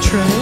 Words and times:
trains 0.00 0.39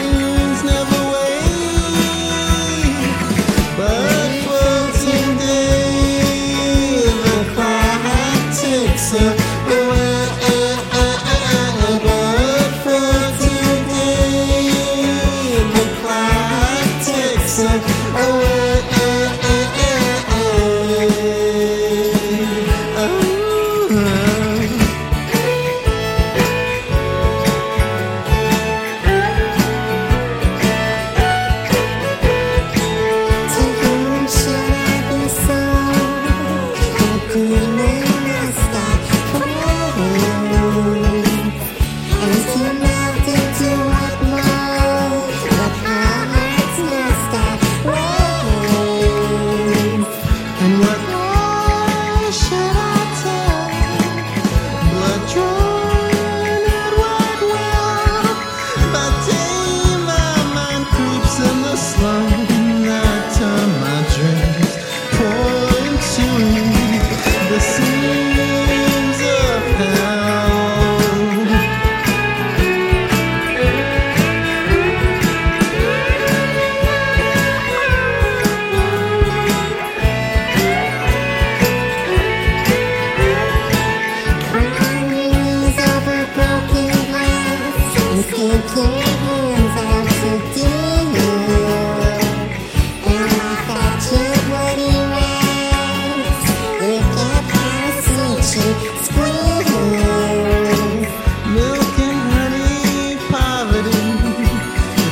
How 37.38 37.67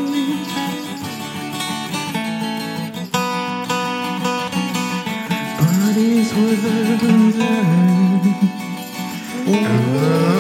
bodies 5.57 6.29
were. 9.47 10.30